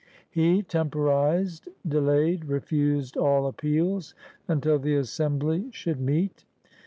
[0.31, 4.15] He temporized, delayed, refused all appeals
[4.47, 6.43] until the Assembly should meet.